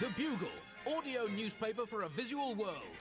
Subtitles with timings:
[0.00, 0.48] The Bugle,
[0.96, 2.96] audio newspaper for a visual world.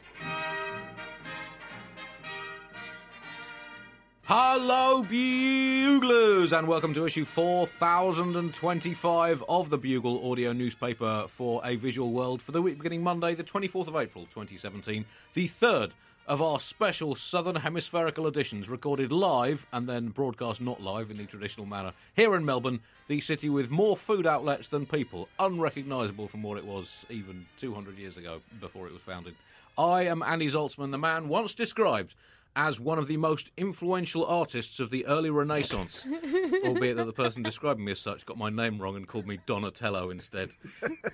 [4.32, 12.12] Hello, Buglers, and welcome to issue 4025 of the Bugle audio newspaper for a visual
[12.12, 15.04] world for the week beginning Monday, the 24th of April 2017,
[15.34, 15.96] the third
[16.28, 21.26] of our special Southern Hemispherical editions, recorded live and then broadcast not live in the
[21.26, 26.44] traditional manner here in Melbourne, the city with more food outlets than people, unrecognisable from
[26.44, 29.34] what it was even 200 years ago before it was founded.
[29.76, 32.14] I am Andy Zaltzman, the man once described
[32.56, 36.06] as one of the most influential artists of the early Renaissance,
[36.66, 39.40] albeit that the person describing me as such got my name wrong and called me
[39.46, 40.50] Donatello instead.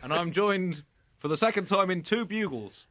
[0.02, 0.84] And I'm joined
[1.20, 2.88] for the second time in two bugles.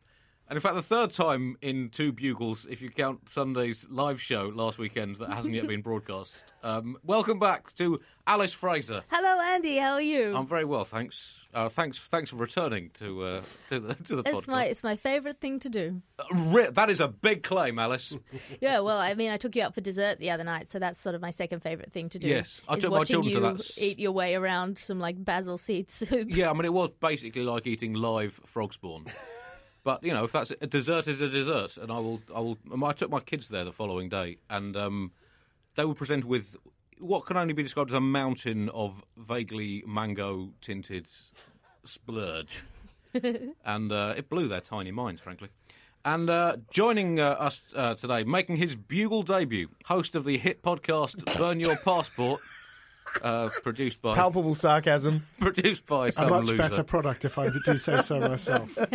[0.46, 4.52] And in fact, the third time in two bugles, if you count Sunday's live show
[4.54, 6.44] last weekend that hasn't yet been broadcast.
[6.62, 9.02] Um, welcome back to Alice Fraser.
[9.10, 9.78] Hello, Andy.
[9.78, 10.36] How are you?
[10.36, 11.40] I'm very well, thanks.
[11.54, 14.48] Uh, thanks, thanks for returning to uh, to the to the it's podcast.
[14.48, 16.02] my it's my favourite thing to do.
[16.18, 18.14] Uh, re- that is a big claim, Alice.
[18.60, 21.00] Yeah, well, I mean, I took you out for dessert the other night, so that's
[21.00, 22.28] sort of my second favourite thing to do.
[22.28, 25.56] Yes, I took my children to you that eat your way around some like basil
[25.56, 26.28] seed soup.
[26.30, 29.06] Yeah, I mean, it was basically like eating live frog spawn.
[29.84, 32.58] But you know, if that's a dessert is a dessert, and I will, I will.
[32.82, 35.12] I took my kids there the following day, and um,
[35.76, 36.56] they were presented with
[36.98, 41.06] what can only be described as a mountain of vaguely mango tinted
[41.84, 42.62] splurge,
[43.64, 45.50] and uh, it blew their tiny minds, frankly.
[46.02, 50.62] And uh, joining uh, us uh, today, making his bugle debut, host of the hit
[50.62, 52.40] podcast "Burn Your Passport,"
[53.22, 55.26] uh, produced by Palpable sarcasm.
[55.40, 56.56] produced by a much loser.
[56.56, 58.70] better product if I do say so myself.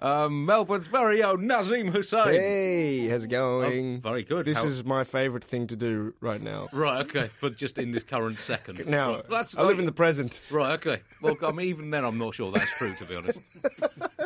[0.00, 2.32] Um, Melbourne's very own Nazeem Hussain.
[2.34, 3.96] Hey, how's it going?
[4.04, 4.44] Oh, very good.
[4.44, 6.68] This How- is my favourite thing to do right now.
[6.72, 8.84] Right, okay, but just in this current second.
[8.94, 10.42] Now, Right, that's, I live in the present.
[10.50, 11.00] Right, okay.
[11.22, 13.38] Well, I mean, even then, I'm not sure that's true, to be honest.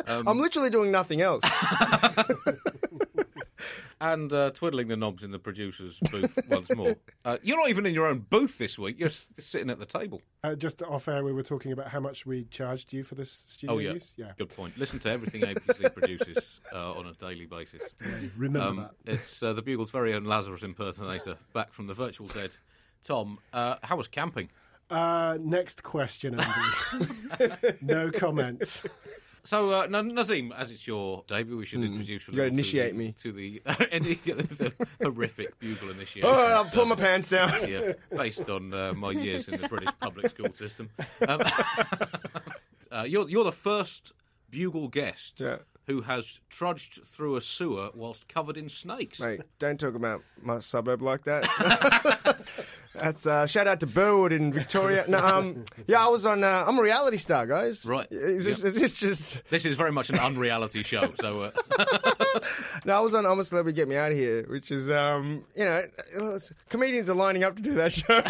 [0.05, 1.43] Um, I'm literally doing nothing else.
[4.01, 6.95] And uh, twiddling the knobs in the producer's booth once more.
[7.25, 8.97] Uh, you're not even in your own booth this week.
[8.97, 10.21] You're s- sitting at the table.
[10.41, 13.29] Uh, just off air, we were talking about how much we charged you for this
[13.47, 13.91] studio Oh, yeah.
[13.91, 14.13] use.
[14.15, 14.77] Yeah, Good point.
[14.77, 17.81] Listen to everything ABC produces uh, on a daily basis.
[18.37, 19.13] remember Um, that.
[19.15, 22.51] it's uh, the Bugle's very own Lazarus impersonator, back from the virtual dead.
[23.03, 24.49] Tom, uh, how was camping?
[24.89, 27.53] Uh, next question, Andy.
[27.81, 28.81] no comment.
[29.43, 32.31] So, uh, Na- Nazeem, as it's your debut, we should introduce Hmm.
[32.33, 33.11] You gotta to initiate the, me.
[33.23, 36.29] to the, the horrific bugle initiation.
[36.29, 37.67] oh, I'll pull my pants down.
[37.69, 40.89] yeah, based on uh, my years in the British public school system.
[41.27, 41.41] Um,
[42.91, 44.13] uh, you're, you're the first
[44.49, 45.57] bugle guest Yeah.
[45.89, 49.19] Who has trudged through a sewer whilst covered in snakes.
[49.19, 52.37] Mate, don't talk about my suburb like that.
[52.93, 55.05] That's uh, shout out to Burwood in Victoria.
[55.07, 56.43] No, um, yeah, I was on.
[56.43, 57.85] Uh, I'm a reality star, guys.
[57.85, 58.07] Right.
[58.11, 59.43] Is this, is this just?
[59.49, 62.39] This is very much an unreality show, so uh,
[62.85, 65.43] No, I was on I'm a Celebrity, Get Me Out of Here, which is, um,
[65.55, 65.83] you know,
[66.69, 68.21] comedians are lining up to do that show.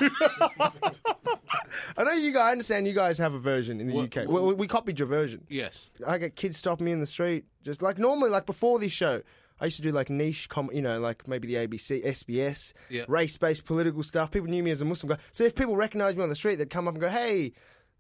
[1.98, 2.42] I know you guys.
[2.42, 4.28] I understand you guys have a version in the What- UK.
[4.30, 5.46] Well, we, we copied your version.
[5.50, 5.90] yes.
[6.06, 9.22] I get kids stopping me in the street, just like normally, like before this show.
[9.62, 13.04] I used to do like niche, com- you know, like maybe the ABC, SBS, Yeah.
[13.10, 14.32] race-based political stuff.
[14.32, 16.56] People knew me as a Muslim guy, so if people recognised me on the street,
[16.56, 17.52] they'd come up and go, "Hey,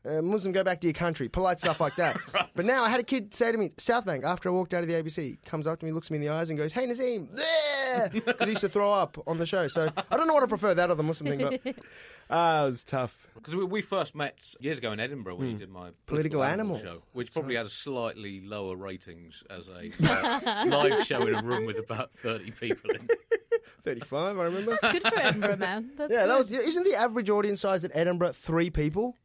[0.06, 2.18] uh, Muslim, go back to your country." Polite stuff like that.
[2.56, 4.90] But now I had a kid say to me, Southbank, after I walked out of
[4.90, 7.30] the ABC, comes up to me, looks me in the eyes, and goes, "Hey, Nazeem,"
[8.12, 9.68] because he used to throw up on the show.
[9.70, 11.76] So I don't know what I prefer, that or the Muslim thing, but
[12.30, 13.16] ah, it was tough.
[13.36, 15.94] Because we, we first met years ago in Edinburgh when you did my Hmm.
[16.08, 16.80] Political Animal.
[16.82, 21.66] show, which probably has slightly lower ratings as a uh, live show in a room
[21.66, 23.08] with about thirty people in.
[23.84, 24.74] Thirty-five, I remember.
[24.82, 25.92] It's good for Edinburgh, man.
[25.98, 26.30] That's Yeah, good.
[26.32, 26.52] that was.
[26.52, 29.16] Isn't the average audience size at Edinburgh three people?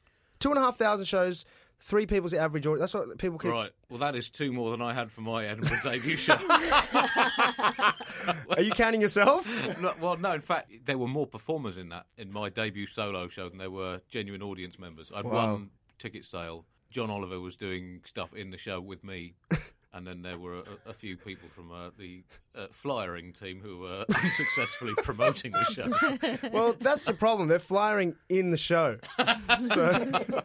[0.45, 1.47] Two and a half thousand shows,
[1.81, 2.93] three people's the average audience.
[2.93, 3.51] That's what people keep.
[3.51, 3.71] Right.
[3.89, 6.37] Well, that is two more than I had for my Edinburgh debut show.
[8.51, 9.47] Are you counting yourself?
[9.81, 10.33] no, well, no.
[10.33, 13.71] In fact, there were more performers in that in my debut solo show than there
[13.71, 15.11] were genuine audience members.
[15.15, 15.53] I'd Wow.
[15.53, 16.67] won ticket sale.
[16.91, 19.33] John Oliver was doing stuff in the show with me.
[19.95, 22.25] And then there were a, a few people from uh, the
[22.57, 26.49] uh, flyering team who were unsuccessfully promoting the show.
[26.53, 27.47] well, that's the problem.
[27.49, 28.99] They're flying in the show.
[29.69, 30.43] So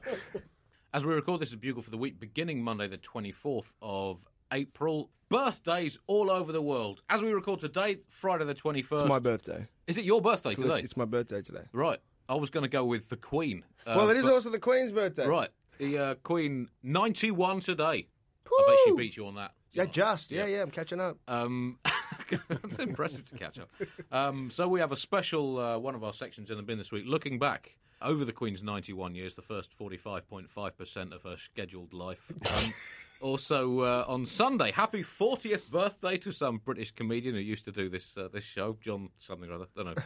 [0.93, 4.19] As we record, this is Bugle for the week beginning Monday, the 24th of
[4.51, 5.09] April.
[5.29, 7.01] Birthdays all over the world.
[7.09, 8.93] As we record today, Friday the 21st.
[8.93, 9.67] it's my birthday.
[9.87, 10.79] Is it your birthday It's, today?
[10.83, 11.63] it's my birthday today.
[11.71, 11.99] Right.
[12.27, 13.63] I was going to go with the Queen.
[13.85, 15.25] Uh, well, it is but- also the Queen's birthday.
[15.27, 15.49] Right.
[15.79, 18.07] The uh, Queen, 91 today.
[18.51, 18.97] I bet she Woo!
[18.97, 19.51] beat you on that.
[19.71, 20.61] Yeah, just yeah, yeah.
[20.61, 21.17] I'm catching up.
[21.27, 21.77] Um,
[22.49, 23.69] that's impressive to catch up.
[24.11, 26.91] Um, so we have a special uh, one of our sections in the bin this
[26.91, 32.31] week, looking back over the Queen's 91 years, the first 45.5% of her scheduled life.
[32.49, 32.73] Um,
[33.21, 37.89] also uh, on Sunday, happy 40th birthday to some British comedian who used to do
[37.89, 39.67] this uh, this show, John something or other.
[39.77, 40.03] I don't know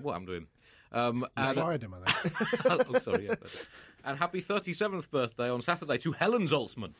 [0.00, 0.48] what happened to him.
[0.92, 2.66] Um, You and, fired him, I think.
[2.94, 3.34] oh, sorry, yeah.
[4.04, 6.92] And happy 37th birthday on Saturday to Helen Zaltzman,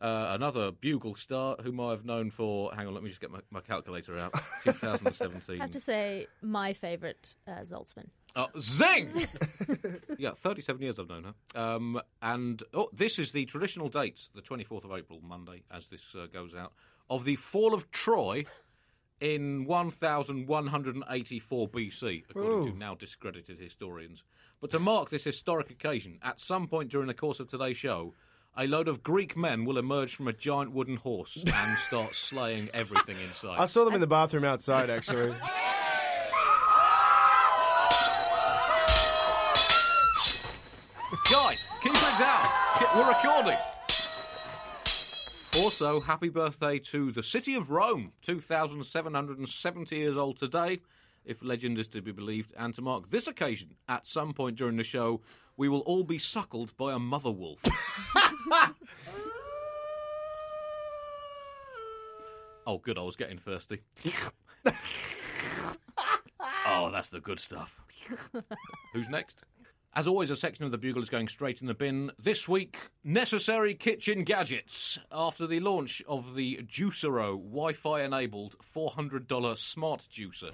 [0.00, 2.74] uh, another bugle star whom I've known for.
[2.74, 4.32] Hang on, let me just get my, my calculator out.
[4.64, 5.60] 2017.
[5.60, 8.08] I have to say, my favourite uh, Zaltzman.
[8.36, 9.26] Uh, zing!
[10.18, 11.60] yeah, 37 years I've known her.
[11.60, 16.02] Um, and oh, this is the traditional date, the 24th of April, Monday, as this
[16.18, 16.72] uh, goes out,
[17.08, 18.44] of the fall of Troy
[19.20, 24.24] in 1184 BC, according to now discredited historians.
[24.60, 28.14] But to mark this historic occasion, at some point during the course of today's show,
[28.56, 32.68] a load of Greek men will emerge from a giant wooden horse and start slaying
[32.72, 33.58] everything in sight.
[33.58, 35.34] I saw them in the bathroom outside, actually.
[41.30, 42.48] Guys, keep it down.
[42.94, 43.58] We're recording.
[45.56, 50.80] Also, happy birthday to the city of Rome, 2,770 years old today,
[51.24, 52.52] if legend is to be believed.
[52.56, 55.20] And to mark this occasion, at some point during the show,
[55.56, 57.60] we will all be suckled by a mother wolf.
[62.66, 63.82] oh, good, I was getting thirsty.
[66.66, 67.80] oh, that's the good stuff.
[68.92, 69.44] Who's next?
[69.96, 72.10] As always, a section of the Bugle is going straight in the bin.
[72.18, 74.98] This week, necessary kitchen gadgets.
[75.12, 80.50] After the launch of the Juicero Wi Fi enabled $400 smart juicer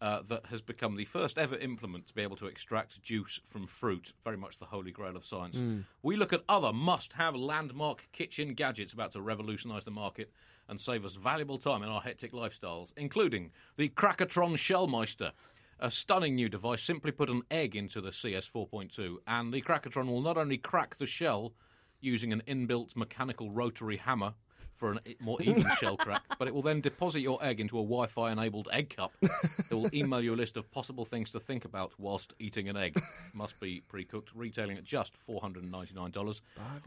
[0.00, 3.66] uh, that has become the first ever implement to be able to extract juice from
[3.66, 5.56] fruit, very much the holy grail of science.
[6.02, 10.32] We look at other must have landmark kitchen gadgets about to revolutionise the market
[10.68, 15.32] and save us valuable time in our hectic lifestyles, including the Krakatron Shellmeister.
[15.80, 16.82] A stunning new device.
[16.82, 20.96] Simply put an egg into the CS 4.2, and the Krakatron will not only crack
[20.96, 21.52] the shell
[22.00, 24.34] using an inbuilt mechanical rotary hammer
[24.78, 27.82] for a more even shell crack, but it will then deposit your egg into a
[27.82, 29.12] Wi Fi enabled egg cup.
[29.22, 32.76] It will email you a list of possible things to think about whilst eating an
[32.76, 33.02] egg.
[33.34, 36.40] Must be pre cooked, retailing at just $499.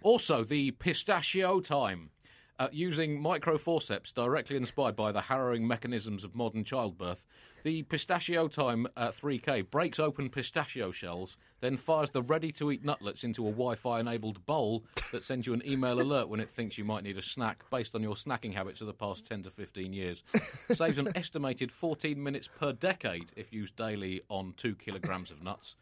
[0.03, 2.09] Also, the pistachio time.
[2.61, 7.25] Uh, using microforceps directly inspired by the harrowing mechanisms of modern childbirth,
[7.63, 12.85] the Pistachio Time uh, 3K breaks open pistachio shells, then fires the ready to eat
[12.85, 16.51] nutlets into a Wi Fi enabled bowl that sends you an email alert when it
[16.51, 19.41] thinks you might need a snack based on your snacking habits of the past 10
[19.41, 20.21] to 15 years.
[20.71, 25.77] Saves an estimated 14 minutes per decade if used daily on 2 kilograms of nuts.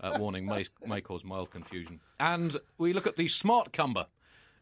[0.00, 2.00] Uh, warning may, may cause mild confusion.
[2.18, 4.06] And we look at the Smart Cumber.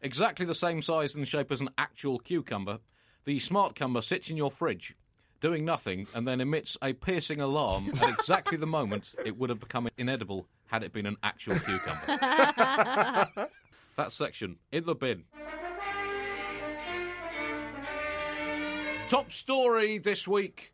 [0.01, 2.79] Exactly the same size and shape as an actual cucumber,
[3.25, 4.95] the Smart Cumber sits in your fridge,
[5.39, 9.59] doing nothing, and then emits a piercing alarm at exactly the moment it would have
[9.59, 12.01] become inedible had it been an actual cucumber.
[13.95, 15.25] that section in the bin.
[19.07, 20.73] Top story this week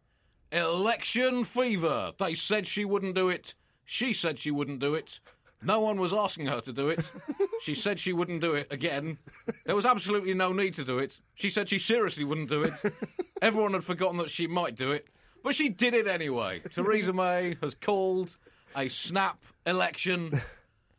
[0.52, 2.14] election fever.
[2.18, 3.56] They said she wouldn't do it.
[3.84, 5.20] She said she wouldn't do it.
[5.62, 7.12] No one was asking her to do it.
[7.62, 9.18] She said she wouldn't do it again.
[9.66, 11.20] There was absolutely no need to do it.
[11.34, 12.74] She said she seriously wouldn't do it.
[13.42, 15.08] Everyone had forgotten that she might do it.
[15.44, 16.60] But she did it anyway.
[16.72, 18.38] Theresa May has called
[18.76, 20.40] a snap election.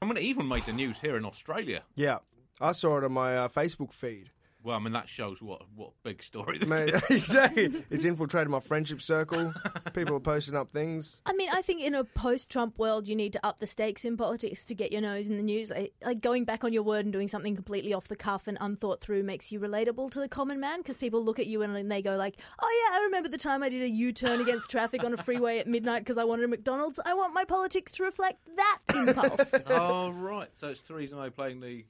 [0.02, 1.82] I mean, it even made the news here in Australia.
[1.94, 2.18] Yeah.
[2.60, 4.30] I saw it on my uh, Facebook feed.
[4.62, 7.02] Well, I mean, that shows what what big story this Mate, is.
[7.10, 7.84] exactly.
[7.90, 9.54] It's infiltrated my friendship circle.
[9.94, 11.22] People are posting up things.
[11.26, 14.16] I mean, I think in a post-Trump world, you need to up the stakes in
[14.16, 15.70] politics to get your nose in the news.
[15.70, 18.58] I, like going back on your word and doing something completely off the cuff and
[18.60, 21.76] unthought through makes you relatable to the common man because people look at you and,
[21.76, 24.70] and they go like, "Oh yeah, I remember the time I did a U-turn against
[24.70, 26.98] traffic on a freeway at midnight because I wanted a McDonald's.
[27.04, 30.48] I want my politics to reflect that impulse." oh, right.
[30.54, 31.84] So it's Theresa May playing the.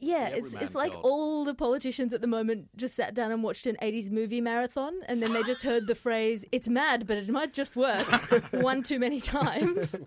[0.00, 3.66] Yeah, it's it's like all the politicians at the moment just sat down and watched
[3.66, 7.28] an 80s movie marathon and then they just heard the phrase it's mad but it
[7.28, 8.06] might just work
[8.52, 10.00] one too many times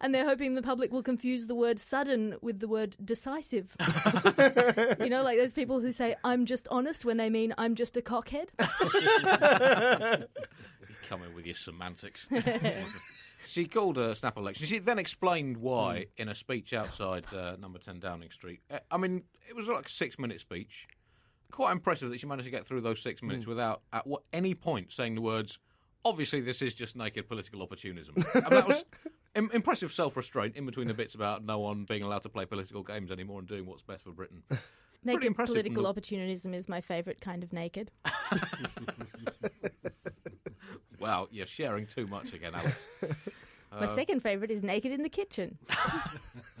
[0.00, 3.74] and they're hoping the public will confuse the word sudden with the word decisive.
[5.00, 7.96] you know like those people who say I'm just honest when they mean I'm just
[7.96, 8.48] a cockhead.
[11.08, 12.28] Come in with your semantics.
[13.50, 14.66] She called a snap election.
[14.66, 18.60] She then explained why in a speech outside uh, number 10 Downing Street.
[18.70, 20.86] Uh, I mean, it was like a six minute speech.
[21.50, 24.54] Quite impressive that she managed to get through those six minutes without at what, any
[24.54, 25.58] point saying the words,
[26.04, 28.14] obviously, this is just naked political opportunism.
[28.16, 28.84] and that was
[29.34, 32.44] im- impressive self restraint in between the bits about no one being allowed to play
[32.44, 34.42] political games anymore and doing what's best for Britain.
[35.02, 37.90] Naked impressive from political the- opportunism is my favourite kind of naked.
[40.98, 42.76] Wow, you're sharing too much again, Alex.
[43.78, 45.58] My second favourite is Naked in the Kitchen.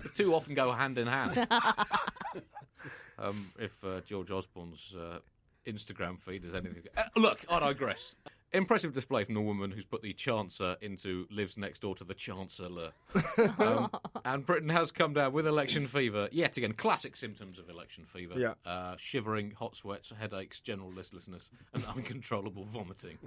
[0.02, 1.46] The two often go hand in hand.
[3.18, 5.18] um, if uh, George Osborne's uh,
[5.66, 6.84] Instagram feed is anything.
[6.96, 8.14] Uh, look, I digress.
[8.52, 12.14] Impressive display from the woman who's put the Chancellor into lives next door to the
[12.14, 12.92] Chancellor.
[13.58, 13.90] Um,
[14.24, 16.28] and Britain has come down with election fever.
[16.32, 18.38] Yet again, classic symptoms of election fever.
[18.38, 18.54] Yeah.
[18.64, 23.18] Uh, shivering, hot sweats, headaches, general listlessness, and uncontrollable vomiting.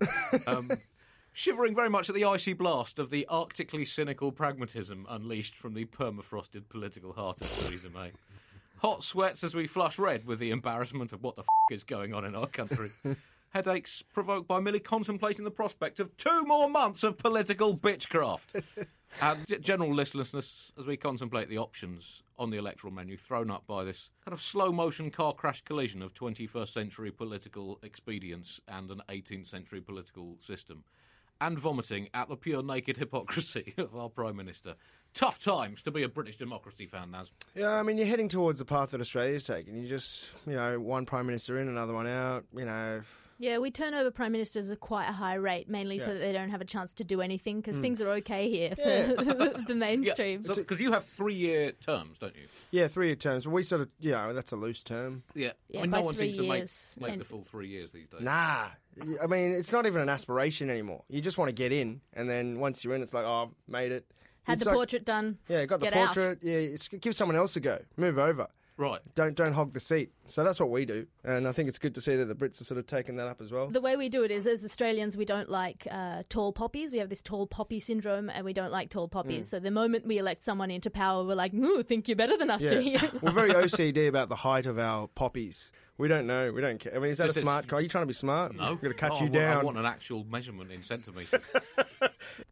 [0.47, 0.69] Um,
[1.33, 5.85] shivering very much at the icy blast of the arctically cynical pragmatism unleashed from the
[5.85, 8.11] permafrosted political heart of Theresa May.
[8.77, 12.13] Hot sweats as we flush red with the embarrassment of what the f- is going
[12.13, 12.89] on in our country.
[13.49, 18.63] Headaches provoked by merely contemplating the prospect of two more months of political bitchcraft.
[19.21, 23.83] and general listlessness as we contemplate the options on the electoral menu thrown up by
[23.83, 29.01] this kind of slow motion car crash collision of 21st century political expedience and an
[29.09, 30.83] 18th century political system.
[31.43, 34.75] And vomiting at the pure naked hypocrisy of our Prime Minister.
[35.13, 37.31] Tough times to be a British democracy fan, Naz.
[37.53, 39.75] Yeah, I mean, you're heading towards the path that Australia's taking.
[39.75, 42.45] You just, you know, one prime minister in, another one out.
[42.55, 43.01] You know,
[43.43, 46.31] Yeah, we turn over prime ministers at quite a high rate, mainly so that they
[46.31, 47.81] don't have a chance to do anything because hmm.
[47.81, 48.83] things are okay here for
[49.67, 50.43] the mainstream.
[50.43, 52.47] Because you have three year terms, don't you?
[52.71, 53.43] yeah, three-year terms.
[53.43, 55.23] But we sort of, you know, that's a loose term.
[55.35, 55.51] Yeah.
[55.67, 56.95] Yeah, I mean, by no one three seems to make, years.
[56.99, 58.21] make the full three years these days.
[58.21, 58.67] Nah,
[59.21, 61.03] I mean, it's not even an aspiration anymore.
[61.09, 63.71] You just want to get in, and then once you're in, it's like, oh, I've
[63.71, 64.09] made it.
[64.43, 65.37] Had It's the like- portrait done.
[65.49, 66.05] Yeah, got the Get out.
[66.07, 66.39] portrait.
[66.41, 67.79] Yeah, it's, give someone else a go.
[67.97, 68.47] Move over.
[68.75, 68.99] Right.
[69.13, 70.11] Don't don't hog the seat.
[70.25, 72.59] So that's what we do, and I think it's good to see that the Brits
[72.59, 73.67] are sort of taking that up as well.
[73.67, 76.91] The way we do it is, as Australians, we don't like uh, tall poppies.
[76.91, 79.47] We have this tall poppy syndrome, and we don't like tall poppies.
[79.49, 82.49] So the moment we elect someone into power, we're like, "Ooh, think you're better than
[82.49, 85.69] us, do you?" We're very OCD about the height of our poppies.
[85.99, 86.51] We don't know.
[86.51, 86.95] We don't care.
[86.95, 87.77] I mean, is that Just a smart car?
[87.77, 88.55] Are you trying to be smart?
[88.55, 88.63] No.
[88.63, 91.41] I'm going to cut Oh, you I want- I want an actual measurement in centimetres.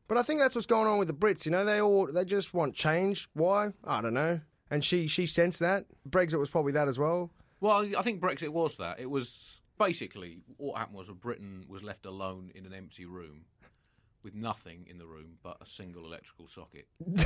[0.08, 1.46] But I think that's what's going on with the Brits.
[1.46, 3.30] You know, they all they just want change.
[3.34, 3.70] Why?
[3.86, 4.42] I don't know.
[4.72, 5.86] And she she sensed that.
[6.10, 7.30] Brexit was probably that as well.
[7.60, 9.00] well, I think Brexit was that.
[9.00, 13.46] It was basically what happened was that Britain was left alone in an empty room
[14.24, 16.88] with nothing in the room but a single electrical socket.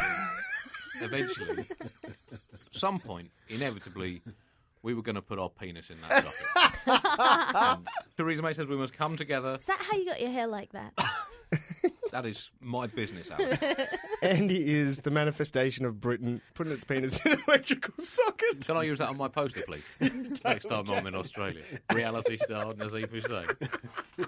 [1.02, 2.40] Eventually, at
[2.72, 4.22] some point, inevitably,
[4.82, 6.66] we were going to put our penis in that socket.
[7.78, 9.58] and Theresa May says we must come together.
[9.60, 10.94] is that how you got your hair like that?
[12.12, 13.58] That is my business, Alan.
[14.22, 18.66] Andy is the manifestation of Britain putting its penis in an electrical socket.
[18.66, 19.84] Can I use that on my poster, please?
[20.44, 21.64] Next time I'm in Australia.
[21.94, 23.48] Reality star Nazeem Hussain.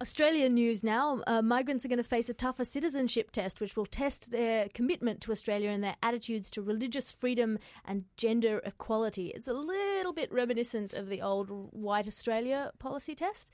[0.00, 1.22] Australian news now.
[1.26, 5.20] Uh, migrants are going to face a tougher citizenship test, which will test their commitment
[5.20, 9.28] to Australia and their attitudes to religious freedom and gender equality.
[9.28, 13.50] It's a little bit reminiscent of the old White Australia policy test.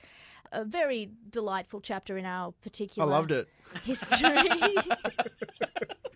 [0.53, 3.11] A very delightful chapter in our particular.
[3.11, 3.49] I loved it.
[3.83, 4.31] history.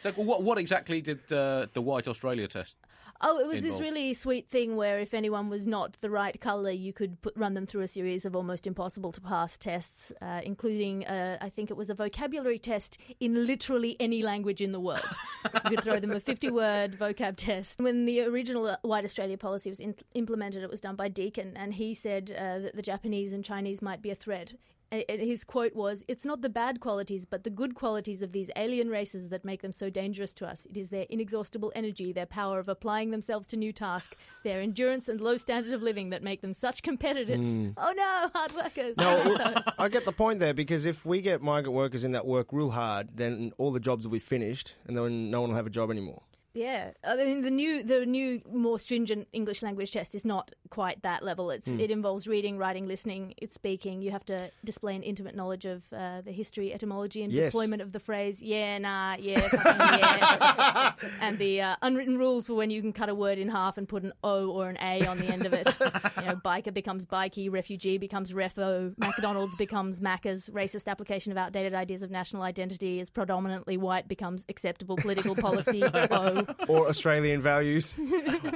[0.00, 2.76] So, what, what exactly did uh, the White Australia test?
[3.22, 6.70] Oh, it was this really sweet thing where if anyone was not the right colour,
[6.70, 10.40] you could put, run them through a series of almost impossible to pass tests, uh,
[10.42, 14.80] including, uh, I think it was a vocabulary test in literally any language in the
[14.80, 15.04] world.
[15.44, 17.78] you could throw them a 50 word vocab test.
[17.78, 21.58] When the original uh, White Australia policy was in- implemented, it was done by Deakin,
[21.58, 24.54] and he said uh, that the Japanese and Chinese might be a threat.
[24.92, 28.50] And his quote was, It's not the bad qualities, but the good qualities of these
[28.56, 30.66] alien races that make them so dangerous to us.
[30.66, 35.08] It is their inexhaustible energy, their power of applying themselves to new tasks, their endurance
[35.08, 37.46] and low standard of living that make them such competitors.
[37.46, 37.70] Hmm.
[37.76, 38.96] Oh no, hard workers.
[38.96, 42.48] No, I get the point there because if we get migrant workers in that work
[42.52, 45.66] real hard, then all the jobs will be finished, and then no one will have
[45.66, 46.22] a job anymore.
[46.52, 51.00] Yeah, I mean the new the new more stringent English language test is not quite
[51.02, 51.50] that level.
[51.52, 54.02] It's it involves reading, writing, listening, it's speaking.
[54.02, 57.52] You have to display an intimate knowledge of uh, the history, etymology, and Yes.
[57.52, 62.70] deployment of the phrase "yeah, nah, yeah, yeah," and the uh, unwritten rules for when
[62.70, 65.18] you can cut a word in half and put an O or an A on
[65.18, 65.68] the end of it.
[65.80, 71.74] you know, biker becomes bikey, refugee becomes refo, McDonald's becomes Macca's, racist application of outdated
[71.74, 75.82] ideas of national identity is predominantly white becomes acceptable political policy.
[75.84, 76.39] O.
[76.68, 77.96] or Australian values.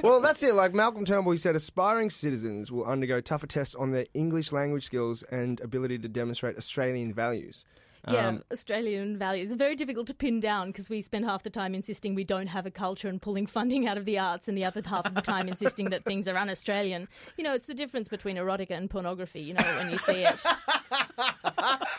[0.03, 0.53] well, that's it.
[0.55, 4.85] Like Malcolm Turnbull, he said, aspiring citizens will undergo tougher tests on their English language
[4.85, 7.65] skills and ability to demonstrate Australian values.
[8.11, 9.51] Yeah, Um, Australian values.
[9.51, 12.47] are very difficult to pin down because we spend half the time insisting we don't
[12.47, 15.15] have a culture and pulling funding out of the arts, and the other half of
[15.15, 17.07] the time insisting that things are un Australian.
[17.37, 20.39] You know, it's the difference between erotica and pornography, you know, when you see it.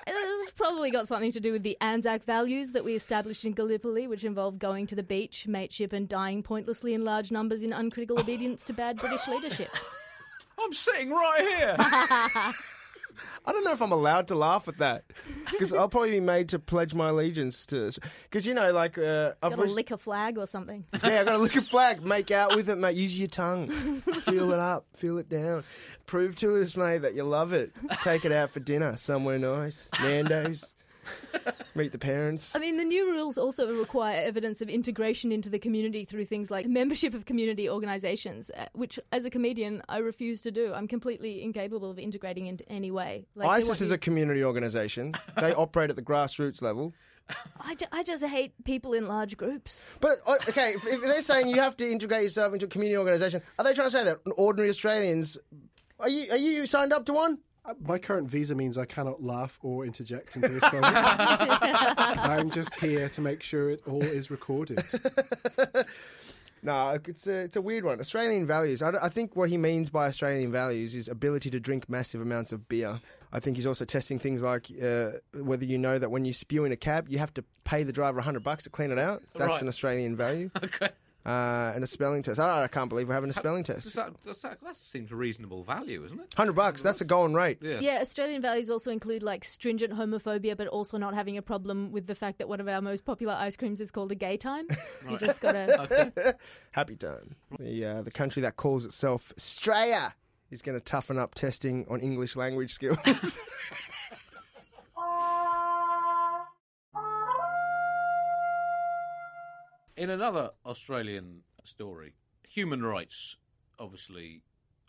[0.09, 4.07] It's probably got something to do with the Anzac values that we established in Gallipoli,
[4.07, 8.21] which involve going to the beach, mateship, and dying pointlessly in large numbers in uncritical
[8.21, 9.71] obedience to bad British leadership.
[10.59, 12.55] I'm sitting right here.
[13.47, 15.05] I don't know if I'm allowed to laugh at that
[15.51, 17.91] because I'll probably be made to pledge my allegiance to.
[18.25, 20.85] Because you know, like uh, I've Gotta rec- lick a flag or something.
[21.05, 22.97] yeah, I got to lick a flag, make out with it, mate.
[22.97, 25.65] Use your tongue, feel it up, feel it down.
[26.07, 27.73] Prove to us, mate, that you love it.
[28.03, 30.76] Take it out for dinner somewhere nice, Nando's.
[31.75, 32.55] Meet the parents.
[32.57, 36.51] I mean, the new rules also require evidence of integration into the community through things
[36.51, 40.73] like membership of community organisations, uh, which, as a comedian, I refuse to do.
[40.73, 43.27] I'm completely incapable of integrating in any way.
[43.35, 45.15] Like, ISIS is you- a community organisation.
[45.41, 46.95] They operate at the grassroots level.
[47.61, 49.85] I, ju- I just hate people in large groups.
[50.01, 52.97] But uh, okay, if, if they're saying you have to integrate yourself into a community
[52.97, 55.37] organisation, are they trying to say that ordinary Australians?
[55.99, 57.39] Are you are you signed up to one?
[57.85, 60.93] My current visa means I cannot laugh or interject into this program.
[60.95, 64.83] I'm just here to make sure it all is recorded.
[66.63, 68.01] No, it's a it's a weird one.
[68.01, 68.83] Australian values.
[68.83, 72.51] I, I think what he means by Australian values is ability to drink massive amounts
[72.51, 72.99] of beer.
[73.33, 76.65] I think he's also testing things like uh, whether you know that when you spew
[76.65, 79.21] in a cab, you have to pay the driver hundred bucks to clean it out.
[79.37, 79.63] That's Right.
[79.63, 80.51] an Australian value.
[80.65, 80.89] Okay.
[81.27, 82.39] Uh, and a spelling test.
[82.39, 83.97] I, I can't believe we're having a spelling Does test.
[83.97, 86.33] that, does that, that seems reasonable value, isn't it?
[86.37, 86.83] Hundred bucks.
[86.83, 87.59] That's a going rate.
[87.61, 87.81] Yeah.
[87.81, 92.07] Yeah, Australian values also include like stringent homophobia, but also not having a problem with
[92.07, 94.69] the fact that one of our most popular ice creams is called a gay time.
[95.11, 96.37] You just gotta.
[96.73, 97.35] Happy time.
[97.59, 100.15] The uh, the country that calls itself Australia
[100.51, 103.39] is going to toughen up testing on English language skills.
[109.97, 112.13] In another Australian story,
[112.47, 113.39] human rights,
[113.79, 114.43] obviously,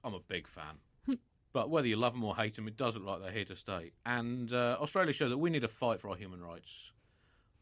[0.04, 0.80] I'm a big fan.
[1.54, 3.56] but whether you love them or hate them, it does look like they're here to
[3.56, 3.92] stay.
[4.06, 6.92] And uh, Australia showed that we need to fight for our human rights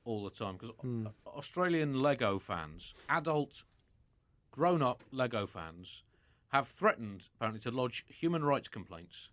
[0.06, 0.72] all the time because
[1.28, 3.64] Australian Lego fans, adult,
[4.50, 6.02] grown up Lego fans,
[6.50, 9.30] have threatened apparently to lodge human rights complaints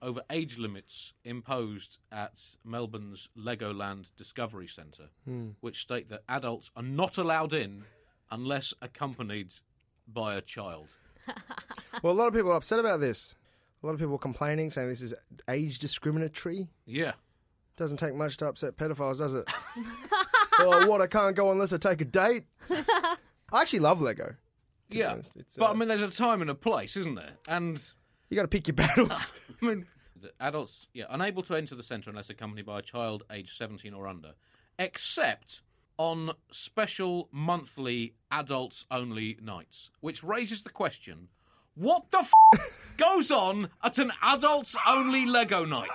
[0.00, 5.08] over age limits imposed at Melbourne's Legoland Discovery Centre,
[5.60, 7.84] which state that adults are not allowed in
[8.30, 9.52] unless accompanied
[10.06, 10.88] by a child.
[12.02, 13.34] well, a lot of people are upset about this.
[13.82, 15.14] A lot of people are complaining, saying this is
[15.48, 16.68] age discriminatory.
[16.86, 17.12] Yeah.
[17.76, 19.48] Doesn't take much to upset pedophiles, does it?
[20.58, 21.00] oh, what?
[21.00, 22.44] I can't go unless I take a date.
[22.70, 23.16] I
[23.52, 24.34] actually love Lego.
[24.90, 25.16] yeah.
[25.56, 27.34] but uh, I mean, there's a time and a place, isn't there?
[27.48, 27.80] And
[28.30, 29.32] You got to pick your battles.
[29.62, 29.86] I mean,
[30.20, 33.92] the adults, yeah, unable to enter the centre unless accompanied by a child aged 17
[33.94, 34.34] or under,
[34.78, 35.62] except
[35.96, 41.28] on special monthly adults only nights, which raises the question
[41.74, 45.88] what the f- goes on at an adults only Lego night?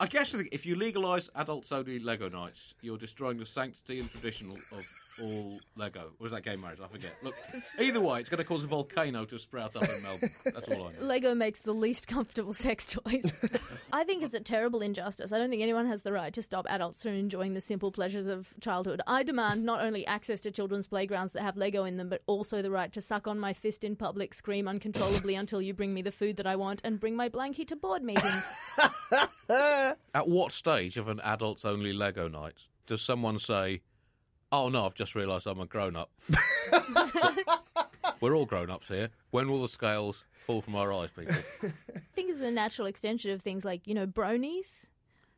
[0.00, 4.50] I guess if you legalise adults only Lego nights, you're destroying the sanctity and tradition
[4.50, 4.86] of
[5.22, 6.12] all Lego.
[6.18, 6.78] Or is that gay marriage?
[6.82, 7.12] I forget.
[7.22, 7.34] Look,
[7.78, 10.30] either way, it's going to cause a volcano to sprout up in Melbourne.
[10.44, 11.06] That's all I know.
[11.06, 13.40] Lego makes the least comfortable sex toys.
[13.92, 15.32] I think it's a terrible injustice.
[15.32, 18.26] I don't think anyone has the right to stop adults from enjoying the simple pleasures
[18.26, 19.02] of childhood.
[19.06, 22.62] I demand not only access to children's playgrounds that have Lego in them, but also
[22.62, 26.00] the right to suck on my fist in public, scream uncontrollably until you bring me
[26.00, 28.50] the food that I want, and bring my blankie to board meetings.
[30.14, 32.54] At what stage of an adults only Lego night
[32.86, 33.82] does someone say,
[34.52, 36.10] Oh no, I've just realised I'm a grown up?
[38.20, 39.08] We're all grown ups here.
[39.30, 41.34] When will the scales fall from our eyes, people?
[41.94, 44.88] I think it's a natural extension of things like, you know, bronies,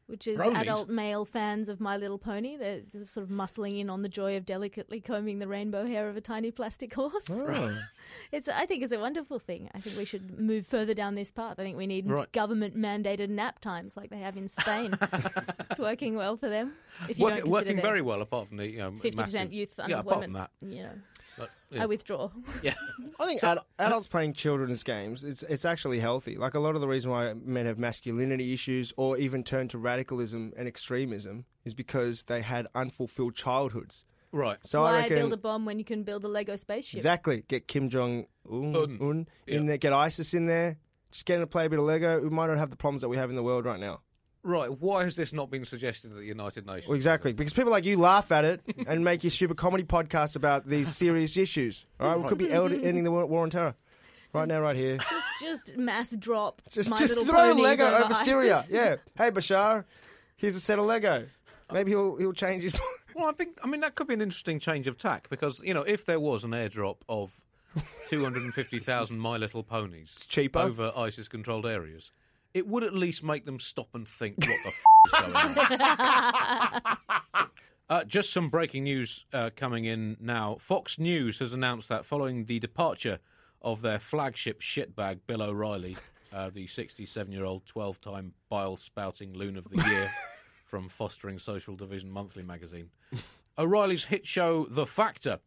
[0.07, 0.61] which is Bronies?
[0.63, 2.57] adult male fans of My Little Pony.
[2.57, 6.17] They're, sort of muscling in on the joy of delicately combing the rainbow hair of
[6.17, 7.29] a tiny plastic horse.
[7.31, 7.77] Oh.
[8.31, 9.71] It's, I think it's a wonderful thing.
[9.75, 11.59] I think we should move further down this path.
[11.59, 12.31] I think we need Right.
[12.33, 14.97] government mandated nap times like they have in Spain.
[15.71, 16.73] it's working well for them.
[17.09, 19.75] If you Work- don't working very well, apart from the you know, 50% massive- youth
[19.79, 20.51] Yeah, apart from unemployment.
[20.61, 20.67] that.
[20.77, 20.93] You know,
[21.43, 21.83] But, yeah.
[21.83, 22.31] I withdraw.
[22.63, 22.75] yeah.
[23.21, 26.37] I think ad- uh, adults playing children's games, it's it's actually healthy.
[26.37, 29.79] Like a lot of the reason why men have masculinity issues or even turn to
[29.79, 34.05] radicalism and extremism is because they had unfulfilled childhoods.
[34.33, 34.59] Right.
[34.63, 36.97] So I Why reckon build a bomb when you can build a Lego spaceship?
[36.99, 38.99] exactly get Kim Jong Un, Un.
[39.01, 39.57] Un Yeah.
[39.57, 40.79] in there, get ISIS in there.
[41.11, 42.21] Just get him to play a bit of Lego.
[42.23, 44.01] We might not have the problems that we have in the world right now.
[44.45, 44.71] Right.
[44.81, 46.89] Why has this not been suggested at the United Nations?
[46.89, 50.35] Well, exactly, because people like you laugh at it and make your stupid comedy podcasts
[50.37, 51.87] about these serious issues.
[52.01, 53.75] All right, we could be ending the war, war on terror
[54.33, 54.97] right now, right here.
[54.97, 56.61] Just, just mass drop.
[56.71, 58.57] Just, My just Little throw Ponies Lego over, over Syria.
[58.57, 58.73] ISIS.
[58.73, 58.97] Yeah.
[59.17, 59.85] Hey, Bashar,
[60.37, 61.27] here's a set of Lego.
[61.73, 62.79] Maybe he'll he'll change his.
[63.15, 65.75] Well, I think I mean that could be an interesting change of tack because you
[65.75, 67.31] know if there was an airdrop of
[68.09, 70.59] two hundred and fifty thousand My Little Ponies cheaper.
[70.61, 72.11] over ISIS-controlled areas,
[72.55, 75.37] it would at least make them stop and think what the f- is going
[77.37, 77.49] on.
[77.89, 80.57] Uh, just some breaking news uh, coming in now.
[80.61, 83.19] Fox News has announced that following the departure
[83.61, 85.97] of their flagship shitbag, Bill O'Reilly,
[86.33, 90.11] uh, the 67-year-old 12-time bile-spouting loon of the year
[90.67, 92.89] from Fostering Social Division Monthly magazine.
[93.59, 95.41] O'Reilly's hit show The Factor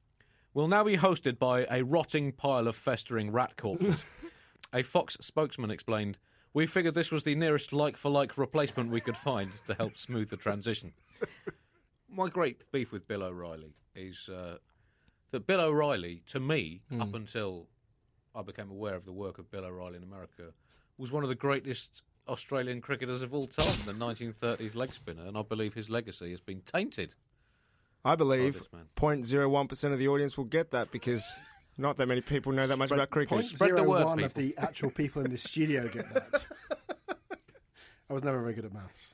[0.54, 3.96] will now be hosted by a rotting pile of festering rat corpses.
[4.74, 6.20] a Fox spokesman explained,
[6.56, 10.38] "We figured this was the nearest like-for-like replacement we could find to help smooth the
[10.38, 10.94] transition."
[12.10, 14.58] My great beef with Bill O'Reilly is uh,
[15.32, 17.68] that Bill O'Reilly, to me, up until
[18.34, 20.54] I became aware of the work of Bill O'Reilly in America,
[20.98, 25.38] was one of the greatest Australian cricketers of all time, the 1930s leg spinner, and
[25.38, 27.15] I believe his legacy has been tainted.
[28.06, 28.63] I believe
[28.96, 31.24] 0.01% of the audience will get that because
[31.77, 33.29] not that many people know that much about cricket.
[33.29, 36.45] Point Spread the word, one of the actual people in the studio get that.
[38.09, 39.11] I was never very good at maths.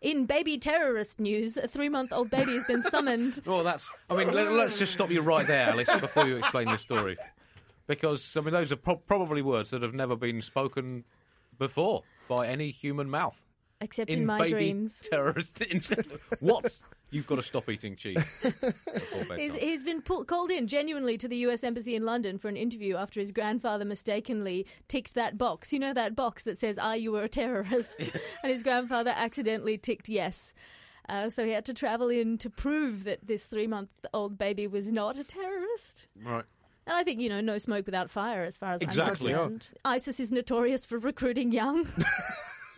[0.00, 3.40] In baby terrorist news, a three-month-old baby has been summoned.
[3.46, 3.88] Oh, that's.
[4.10, 7.16] I mean, let, us just stop you right there, Alice, before you explain the story,
[7.86, 11.04] because I mean, those are pro- probably words that have never been spoken
[11.58, 13.44] before by any human mouth.
[13.82, 15.02] Except in, my baby dreams.
[15.10, 15.60] terrorist.
[16.40, 16.78] what?
[17.10, 18.16] You've got to stop eating cheese.
[19.36, 22.56] He's, he's been pull, called in genuinely to the US Embassy in London for an
[22.56, 25.72] interview after his grandfather mistakenly ticked that box.
[25.72, 28.00] You know that box that says, Are you a terrorist?
[28.42, 30.54] and his grandfather accidentally ticked yes.
[31.08, 34.66] Uh, so he had to travel in to prove that this three month old baby
[34.66, 36.06] was not a terrorist.
[36.24, 36.44] right.
[36.86, 39.32] And I think, you know, no smoke without fire as far as Exactly.
[39.32, 39.68] I'm concerned.
[39.84, 41.86] ISIS is notorious for recruiting young.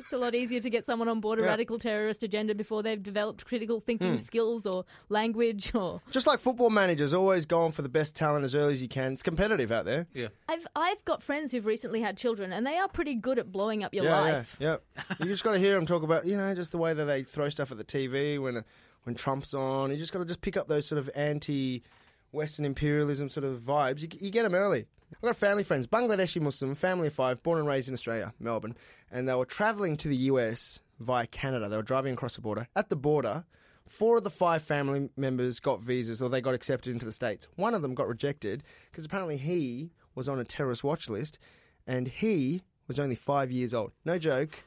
[0.04, 1.48] It's a lot easier to get someone on board a Yeah.
[1.48, 4.16] radical terrorist agenda before they've developed critical thinking hmm.
[4.16, 8.54] skills or language or Just like football managers, always going for the best talent as
[8.54, 9.14] early as you can.
[9.14, 10.06] It's competitive out there.
[10.12, 10.28] Yeah.
[10.48, 13.82] I've I've got friends who've recently had children, and they are pretty good at blowing
[13.82, 14.56] up your yeah, life.
[14.60, 15.16] yeah, yeah.
[15.20, 17.22] You just got to hear them talk about, you know, just the way that they
[17.22, 18.62] throw stuff at the TV when
[19.04, 19.90] when Trump's on.
[19.90, 24.02] You just got to just pick up those sort of anti-Western imperialism sort of vibes.
[24.02, 24.86] You, you get them early.
[25.16, 28.76] I've got family friends, Bangladeshi Muslim, family of five, born and raised in Australia, Melbourne,
[29.10, 31.68] and they were travelling to the US via Canada.
[31.68, 32.68] They were driving across the border.
[32.76, 33.44] At the border,
[33.86, 37.48] four of the five family members got visas or they got accepted into the States.
[37.56, 41.38] One of them got rejected because apparently he was on a terrorist watch list
[41.86, 43.92] and he was only five years old.
[44.04, 44.62] No joke.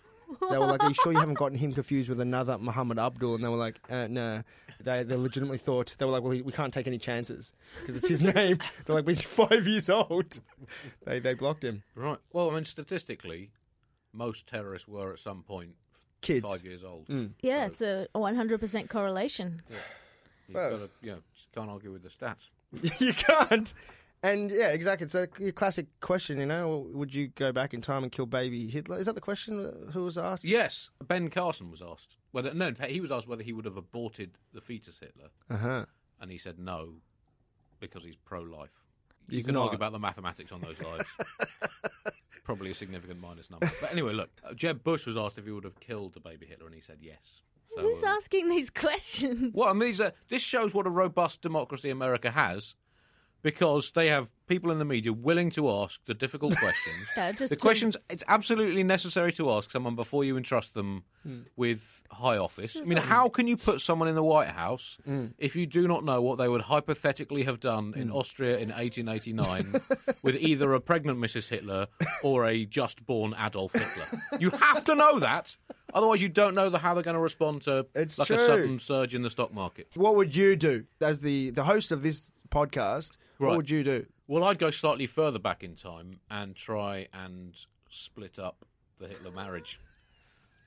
[0.49, 3.36] They were like, "Are you sure you haven't gotten him confused with another Muhammad Abdul?"
[3.36, 4.43] And they were like, uh, "No."
[4.83, 8.07] They they legitimately thought they were like, "Well, we can't take any chances because it's
[8.07, 10.39] his name." They're like, "But "He's five years old."
[11.05, 11.83] They they blocked him.
[11.95, 12.17] Right.
[12.33, 13.51] Well, I mean, statistically,
[14.13, 15.71] most terrorists were at some point
[16.21, 16.45] Kids.
[16.45, 17.07] five years old.
[17.07, 17.31] Mm.
[17.41, 19.61] Yeah, So it's a 100% correlation.
[20.47, 21.19] you've Well- got to, you know,
[21.55, 22.49] can't argue with the stats.
[22.99, 23.73] you can't.
[24.23, 25.06] And yeah, exactly.
[25.06, 26.88] It's a classic question, you know.
[26.93, 28.97] Would you go back in time and kill baby Hitler?
[28.99, 30.43] Is that the question uh, who was asked?
[30.43, 32.53] Yes, Ben Carson was asked whether.
[32.53, 35.58] No, in fact, he was asked whether he would have aborted the fetus Hitler, Uh
[35.58, 35.86] huh.
[36.19, 36.95] and he said no
[37.80, 38.88] because he's pro-life.
[39.30, 39.63] You He's can not.
[39.63, 41.06] argue about the mathematics on those lives.
[42.43, 43.69] Probably a significant minus number.
[43.82, 46.45] But anyway, look, uh, Jeb Bush was asked if he would have killed the baby
[46.45, 47.19] Hitler, and he said yes.
[47.75, 49.51] So, Who's um, asking these questions?
[49.53, 52.73] Well, I mean, these are, this shows what a robust democracy America has,
[53.51, 57.01] because they have people in the media willing to ask the difficult questions.
[57.15, 61.03] Yeah, just the to- questions it's absolutely necessary to ask someone before you entrust them
[61.23, 61.41] Hmm.
[61.57, 62.77] with high office.
[62.77, 65.25] I mean, how can you put someone in the White House Hmm.
[65.38, 69.81] if you do not know what they would hypothetically have done in Austria in 1889
[70.23, 71.49] with either a pregnant Mrs.
[71.49, 71.88] Hitler
[72.23, 74.07] or a just born Adolf Hitler?
[74.39, 75.55] You have to know that.
[75.93, 78.79] Otherwise, you don't know the, how they're going to respond to It's like a sudden
[78.79, 79.88] surge in the stock market.
[79.95, 83.17] What would you do as the the host of this podcast?
[83.39, 83.50] Right.
[83.50, 84.06] What would you do?
[84.28, 87.54] Well, I'd go slightly further back in time and try and
[87.89, 88.65] split up
[89.00, 89.80] the Hitler marriage.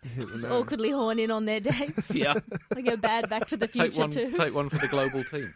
[0.17, 2.15] Just awkwardly horn in on their dates.
[2.17, 2.35] Yeah,
[2.75, 4.31] They go bad Back to the take Future one, too.
[4.37, 5.53] take one for the global team.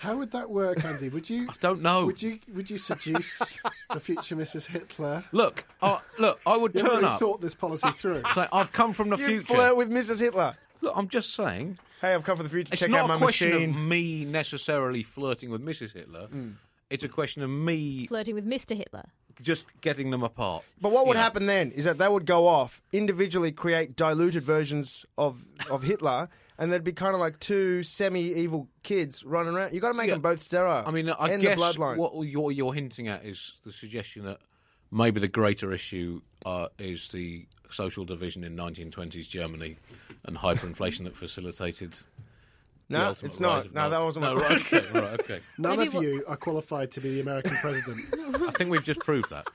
[0.00, 1.08] How would that work, Andy?
[1.10, 2.06] Would you I don't know.
[2.06, 3.60] would you would you seduce
[3.92, 4.66] the future Mrs.
[4.66, 5.24] Hitler?
[5.32, 7.20] Look, uh, look, I would You turn really up.
[7.20, 8.22] thought this policy through.
[8.34, 9.54] Say, I've come from the You future.
[9.54, 10.20] flirt with Mrs.
[10.20, 10.54] Hitler.
[10.80, 11.78] Look, I'm just saying.
[12.00, 12.72] Hey, I've come for the future.
[12.72, 13.70] It's Check not out my a question machine.
[13.70, 15.92] of me necessarily flirting with Mrs.
[15.92, 16.26] Hitler.
[16.28, 16.50] Hmm.
[16.88, 18.76] It's a question of me Flirting with Mr.
[18.76, 19.04] Hitler.
[19.42, 20.64] just getting them apart.
[20.80, 21.20] But what would You know.
[21.22, 25.40] happen then is that they would go off individually, create diluted versions of
[25.70, 29.72] of Hitler, and there'd be kind of like two semi-evil kids running around.
[29.72, 30.14] You got to make Yeah.
[30.14, 30.82] them both sterile.
[30.86, 31.96] I mean, I End guess the bloodline.
[31.96, 34.38] what you're, you're hinting at is the suggestion that
[34.90, 39.76] maybe the greater issue uh, is the social division in 1920s Germany
[40.24, 41.94] and hyperinflation that facilitated.
[42.88, 43.66] no, ultimate it's rise not.
[43.66, 45.40] of No, that wasn't No, right, okay, right, okay.
[45.58, 48.00] None Maybe of what- you are qualified to be the American president.
[48.48, 49.46] I think we've just proved that.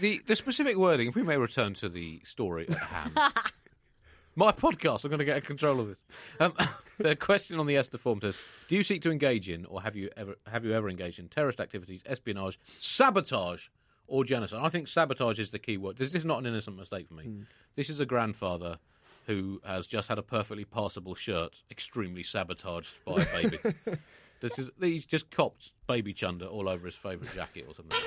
[0.00, 3.12] The the specific wording, if we may return to the story at hand,
[4.36, 5.04] My podcast.
[5.04, 6.04] I'm going to get control of this.
[6.38, 6.54] Um,
[6.98, 8.36] the question on the ESTA form says:
[8.68, 11.28] Do you seek to engage in, or have you ever have you ever engaged in
[11.28, 13.66] terrorist activities, espionage, sabotage,
[14.10, 14.60] or genocide?
[14.62, 15.96] I think sabotage is the key word.
[15.96, 17.44] This is not an innocent mistake for me.
[17.76, 18.78] This is a grandfather
[19.26, 23.58] who has just had a perfectly passable shirt extremely sabotaged by a baby.
[24.40, 27.98] this is he's just copped baby chunder all over his favourite jacket or something.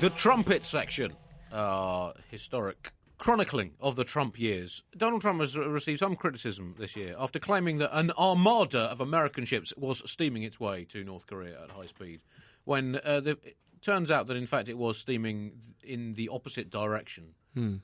[0.00, 1.12] The trumpet section,
[1.50, 4.84] uh, historic chronicling of the Trump years.
[4.96, 9.44] Donald Trump has received some criticism this year after claiming that an armada of American
[9.44, 12.20] ships was steaming its way to North Korea at high speed,
[12.68, 15.52] when uh, the, it turns out that in fact it was steaming
[15.82, 17.34] in the opposite direction,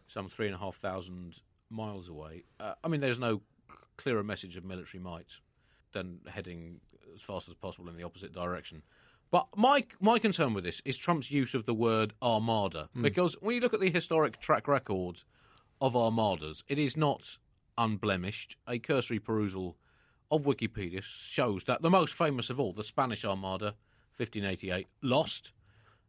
[0.08, 2.44] some three and a half thousand miles away.
[2.60, 3.40] Uh, I mean, there's no
[3.96, 5.40] clearer message of military might
[5.92, 6.80] than heading
[7.14, 8.82] as fast as possible in the opposite direction.
[9.30, 13.54] But my my concern with this is Trump's use of the word armada because when
[13.54, 15.22] you look at the historic track record
[15.80, 17.38] of armadas, it is not
[17.78, 18.56] unblemished.
[18.68, 19.76] A cursory perusal
[20.30, 23.74] of Wikipedia shows that the most famous of all, the Spanish Armada,
[24.16, 25.52] 1588, lost.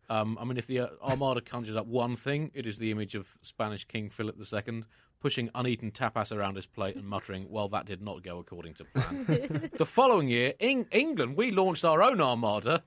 [0.10, 3.16] Um, I mean, if the uh, Armada conjures up one thing, it is the image
[3.16, 4.84] of Spanish King Philip II
[5.20, 8.86] pushing uneaten tapas around his plate and muttering, "Well, that did not go according to
[8.86, 12.84] plan." the following year, in England, we launched our own Armada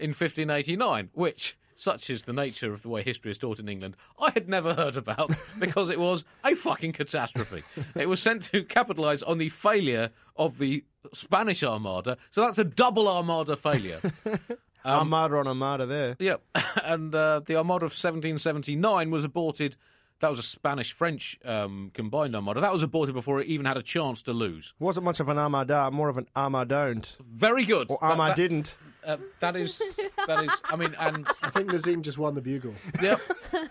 [0.00, 3.96] in 1589, which, such is the nature of the way history is taught in England,
[4.20, 7.64] I had never heard about because it was a fucking catastrophe.
[7.96, 12.64] it was sent to capitalise on the failure of the Spanish Armada, so that's a
[12.64, 14.00] double Armada failure.
[14.84, 16.16] armada on armada there.
[16.18, 16.42] Yep.
[16.84, 19.76] And uh, the Armada of 1779 was aborted.
[20.22, 22.60] That was a Spanish French um, combined Armada.
[22.60, 24.72] That was aborted before it even had a chance to lose.
[24.78, 27.16] Wasn't much of an armada, more of an armadon't.
[27.28, 27.88] Very good.
[27.90, 28.78] Or That- armad that- didn't.
[29.04, 29.82] uh, that is.
[30.28, 30.52] That is.
[30.66, 31.26] I mean, and.
[31.42, 32.72] I think Nazeem just won the bugle.
[33.02, 33.20] Yep.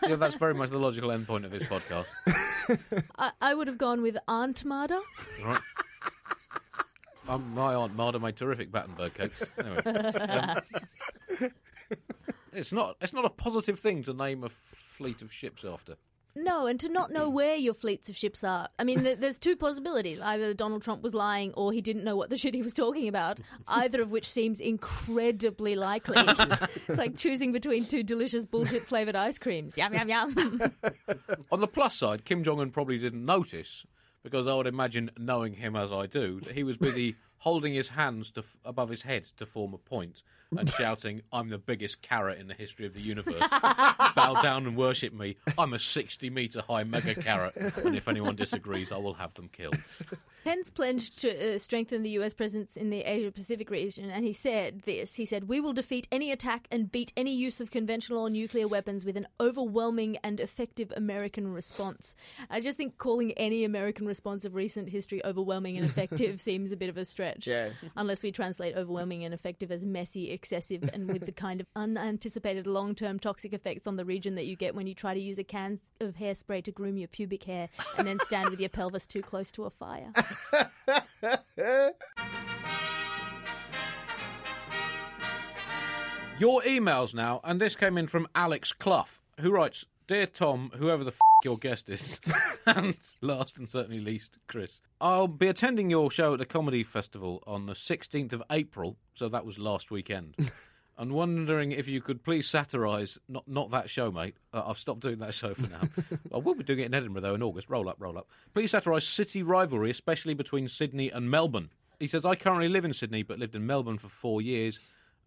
[0.05, 2.07] Yeah, that's very much the logical end point of this podcast.
[3.17, 4.99] I, I would have gone with Aunt Marda.
[5.43, 5.61] Right.
[7.29, 9.41] Um, my aunt Marda made terrific Battenberg cakes.
[9.57, 9.77] Anyway,
[10.19, 10.61] um,
[12.51, 12.97] it's not.
[12.99, 14.49] It's not a positive thing to name a
[14.97, 15.95] fleet of ships after.
[16.35, 18.69] No, and to not know where your fleets of ships are.
[18.79, 20.21] I mean, th- there's two possibilities.
[20.21, 23.07] Either Donald Trump was lying or he didn't know what the shit he was talking
[23.07, 26.15] about, either of which seems incredibly likely.
[26.87, 29.77] it's like choosing between two delicious bullshit flavored ice creams.
[29.77, 30.71] Yum, yum, yum.
[31.51, 33.85] On the plus side, Kim Jong Un probably didn't notice
[34.23, 37.89] because I would imagine, knowing him as I do, that he was busy holding his
[37.89, 40.21] hands to f- above his head to form a point
[40.55, 43.49] and shouting, "I'm the biggest carrot in the history of the universe.
[44.15, 45.37] Bow down and worship me.
[45.57, 49.49] I'm a 60 meter high mega carrot, and if anyone disagrees, I will have them
[49.51, 49.77] killed."
[50.43, 54.33] Pence pledged to uh, strengthen the US presence in the Asia Pacific region, and he
[54.33, 55.15] said this.
[55.15, 58.67] He said, We will defeat any attack and beat any use of conventional or nuclear
[58.67, 62.15] weapons with an overwhelming and effective American response.
[62.49, 66.77] I just think calling any American response of recent history overwhelming and effective seems a
[66.77, 67.45] bit of a stretch.
[67.45, 67.69] Yeah.
[67.95, 72.65] Unless we translate overwhelming and effective as messy, excessive, and with the kind of unanticipated
[72.65, 75.37] long term toxic effects on the region that you get when you try to use
[75.37, 79.05] a can of hairspray to groom your pubic hair and then stand with your pelvis
[79.05, 80.11] too close to a fire.
[86.39, 89.05] Your emails now, and this came in from Alex Clough,
[89.39, 92.19] who writes, "Dear Tom, whoever the f- your guest is,
[92.65, 97.43] and last and certainly least, Chris, I'll be attending your show at the comedy festival
[97.45, 100.35] on the 16th of April, so that was last weekend."
[101.01, 104.35] And wondering if you could please satirise not not that show, mate.
[104.53, 105.81] Uh, I've stopped doing that show for now.
[106.33, 107.69] I will be doing it in Edinburgh though in August.
[107.69, 108.27] Roll up, roll up.
[108.53, 111.71] Please satirise city rivalry, especially between Sydney and Melbourne.
[111.99, 114.79] He says I currently live in Sydney, but lived in Melbourne for four years,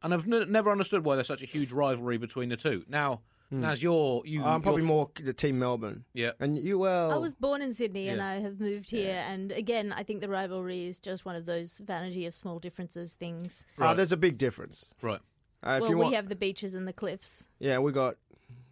[0.03, 2.85] and I've n- never understood why there's such a huge rivalry between the two.
[2.89, 3.23] Now,
[3.63, 6.05] as you're you, I'm probably you're- more the team Melbourne.
[6.13, 6.33] Yeah.
[6.41, 7.11] And you, well.
[7.13, 9.23] I was born in Sydney and I have moved here.
[9.29, 13.13] And again, I think the rivalry is just one of those vanity of small differences
[13.13, 13.65] things.
[13.79, 13.97] Ah, Right.
[13.97, 14.93] there's a big difference.
[15.03, 15.21] right.
[15.64, 17.46] Uh, if well, you we want, have the beaches and the cliffs.
[17.59, 18.16] yeah, we got,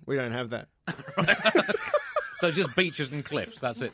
[0.06, 0.68] we don't have that.
[2.42, 3.56] So just beaches and cliffs.
[3.60, 3.92] That's it.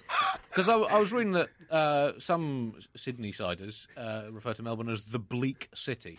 [0.48, 5.02] Because I, I was reading that uh, some Sydney siders uh, refer to Melbourne as
[5.02, 6.18] the bleak city.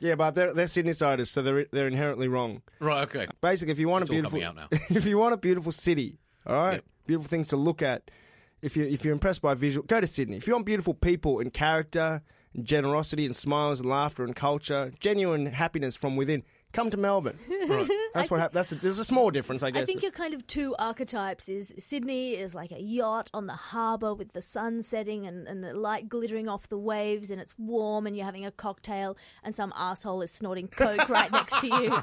[0.00, 2.62] Yeah, but they're they're Sydney siders, so they're they're inherently wrong.
[2.80, 3.02] Right.
[3.02, 3.28] Okay.
[3.40, 4.66] Basically, if you want It's a beautiful, out now.
[4.90, 6.84] if you want a beautiful city, all right, Yep.
[7.06, 8.10] beautiful things to look at.
[8.60, 10.36] If you if you're impressed by visual, go to Sydney.
[10.36, 12.22] If you want beautiful people and character, and
[12.62, 17.38] generosity and smiles and laughter and culture, genuine happiness from within, come to Melbourne.
[17.68, 17.86] Right.
[18.14, 18.54] That's what happens.
[18.54, 19.82] That's a, there's a small difference, I guess.
[19.82, 23.52] I think your kind of two archetypes is Sydney is like a yacht on the
[23.52, 27.52] harbour with the sun setting and, and the light glittering off the waves and it's
[27.58, 31.66] warm and you're having a cocktail and some asshole is snorting coke right next to
[31.66, 32.02] you.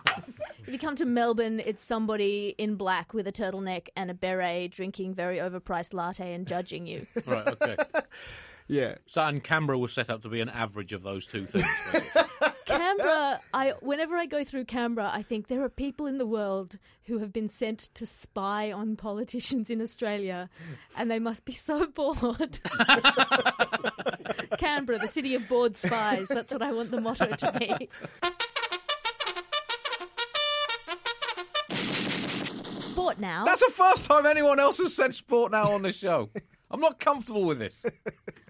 [0.68, 4.72] If you come to Melbourne, it's somebody in black with a turtleneck and a beret
[4.72, 7.08] drinking very overpriced latte and judging you.
[7.26, 7.76] Right, okay.
[8.68, 8.96] Yeah.
[9.06, 11.68] So, and Canberra was set up to be an average of those two things.
[12.66, 16.80] Canberra, I whenever I go through Canberra, I think there are people in the world
[17.06, 20.50] who have been sent to spy on politicians in Australia,
[20.98, 22.60] and they must be so bored.
[24.58, 26.28] Canberra, the city of bored spies.
[26.28, 27.90] That's what I want the motto to be.
[32.78, 33.46] Sport now.
[33.46, 36.30] That's the first time anyone else has said sport now on the show.
[36.72, 37.76] I'm not comfortable with this.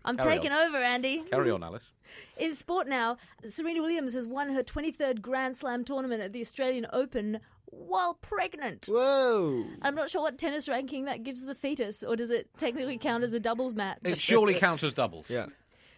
[0.06, 0.68] I'm carry taking on.
[0.68, 1.24] over, Andy.
[1.30, 1.92] Carry on, Alice.
[2.38, 6.88] In sport now, Serena Williams has won her 23rd Grand Slam tournament at the Australian
[6.94, 8.86] Open while pregnant.
[8.88, 9.66] Whoa.
[9.82, 13.24] I'm not sure what tennis ranking that gives the fetus, or does it technically count
[13.24, 14.00] as a doubles match?
[14.04, 15.30] It surely counts as doubles.
[15.30, 15.48] Yeah.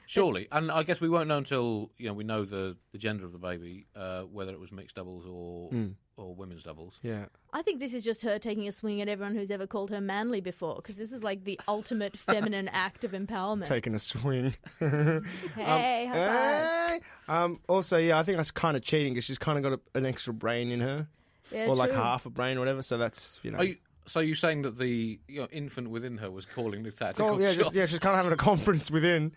[0.08, 3.26] Surely, and I guess we won't know until you know we know the, the gender
[3.26, 5.70] of the baby, uh, whether it was mixed doubles or
[6.17, 6.99] or women's doubles.
[7.03, 7.25] Yeah.
[7.53, 10.01] I think this is just her taking a swing at everyone who's ever called her
[10.01, 13.65] manly before, because this is like the ultimate feminine act of empowerment.
[13.65, 14.53] Taking a swing.
[14.80, 16.89] hey, high five.
[16.91, 16.99] Hey.
[17.27, 19.97] Um, also, yeah, I think that's kind of cheating because she's kind of got a,
[19.97, 21.08] an extra brain in her,
[21.51, 22.82] Yeah, or like half a brain or whatever.
[22.82, 23.60] So that's you know.
[23.60, 23.77] Are you,
[24.08, 27.38] so you're saying that the you know, infant within her was calling the tactical Oh,
[27.39, 27.58] yeah, shots?
[27.58, 29.34] just, yeah, she's kind of having a conference within.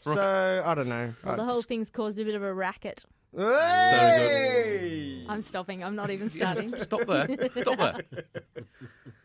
[0.00, 1.12] So I don't know.
[1.24, 3.04] Well, I the whole just- thing's caused a bit of a racket.
[3.36, 5.24] Hey!
[5.28, 5.82] I'm stopping.
[5.82, 6.74] I'm not even starting.
[6.76, 7.28] Stop there.
[7.56, 8.00] Stop there.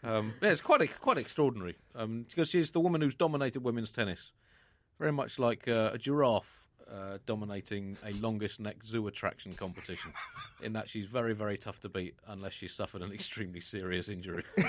[0.01, 4.31] Um, yeah, it's quite quite extraordinary um, because she's the woman who's dominated women's tennis,
[4.97, 10.13] very much like uh, a giraffe uh, dominating a longest neck zoo attraction competition.
[10.61, 14.45] in that she's very very tough to beat unless she's suffered an extremely serious injury.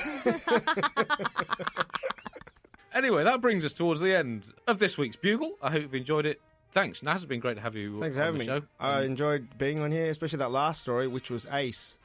[2.92, 5.56] anyway, that brings us towards the end of this week's Bugle.
[5.62, 6.40] I hope you've enjoyed it.
[6.72, 7.16] Thanks, Naz.
[7.22, 8.60] It's been great to have you Thanks for on having the me.
[8.60, 8.66] show.
[8.78, 11.96] I enjoyed being on here, especially that last story, which was ace.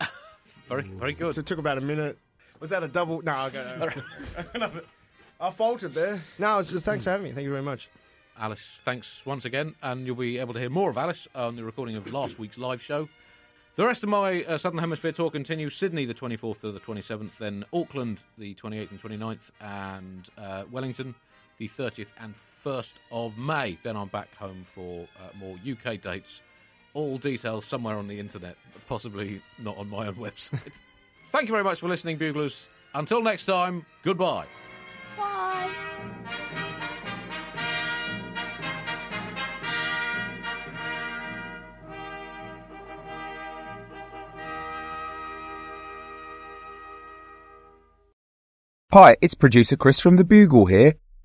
[0.68, 1.34] Very very good.
[1.34, 2.16] So it took about a minute.
[2.60, 3.20] Was that a double?
[3.22, 3.88] No, I'll go.
[5.40, 6.22] I faltered there.
[6.38, 7.32] No, it's just thanks for having me.
[7.32, 7.88] Thank you very much.
[8.38, 11.64] Alice, thanks once again, and you'll be able to hear more of Alice on the
[11.64, 13.08] recording of last week's live show.
[13.74, 17.36] The rest of my uh, Southern Hemisphere tour continues Sydney the 24th to the 27th,
[17.38, 21.14] then Auckland the 28th and 29th, and uh, Wellington
[21.62, 23.78] the 30th and 1st of May.
[23.84, 26.40] Then I'm back home for uh, more UK dates.
[26.92, 28.56] All details somewhere on the internet,
[28.88, 30.80] possibly not on my own website.
[31.30, 32.66] Thank you very much for listening, Buglers.
[32.94, 34.46] Until next time, goodbye.
[35.16, 35.70] Bye.
[48.92, 50.94] Hi, it's producer Chris from The Bugle here.